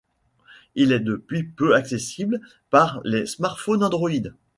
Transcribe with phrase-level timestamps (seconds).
[0.73, 4.31] Il est depuis peu accessible par les smartphones Android.